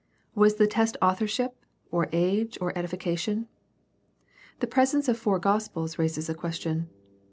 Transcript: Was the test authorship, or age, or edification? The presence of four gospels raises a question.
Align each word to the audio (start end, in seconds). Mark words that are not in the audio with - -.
Was 0.33 0.55
the 0.55 0.65
test 0.65 0.97
authorship, 0.99 1.63
or 1.91 2.09
age, 2.11 2.57
or 2.59 2.75
edification? 2.75 3.47
The 4.59 4.65
presence 4.65 5.07
of 5.07 5.15
four 5.15 5.37
gospels 5.37 5.99
raises 5.99 6.27
a 6.27 6.33
question. 6.33 6.89